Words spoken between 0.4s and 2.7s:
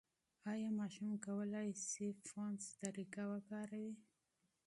ایا ماشوم کولای شي فونس